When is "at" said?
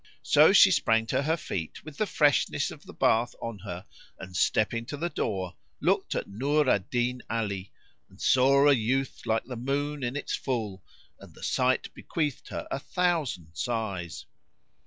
6.15-6.27